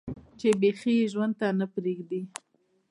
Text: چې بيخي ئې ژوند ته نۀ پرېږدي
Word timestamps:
چې 0.39 0.47
بيخي 0.61 0.93
ئې 0.99 1.09
ژوند 1.13 1.33
ته 1.39 1.47
نۀ 1.57 1.65
پرېږدي 1.73 2.21